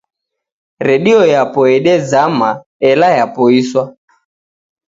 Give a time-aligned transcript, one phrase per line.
[0.87, 2.49] Redio yapo yedezama,
[2.89, 3.83] ela yapoiswa.